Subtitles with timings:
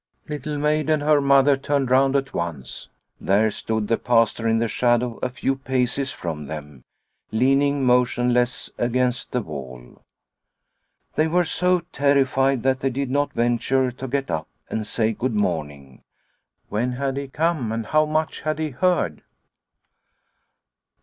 [0.27, 2.89] Little Maid and her mother turned round at once.
[3.19, 6.81] There stood the Pastor in the shadow a few paces from them,
[7.31, 10.01] leaning motionless against the wall.
[11.13, 15.35] They were so terrified that they did not venture to get up and say good
[15.35, 16.01] morning.
[16.67, 19.21] When had he come and how much had he heard